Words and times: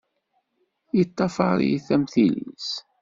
Yeṭṭafaṛ-it 0.97 1.87
am 1.93 2.03
tili-s! 2.13 2.69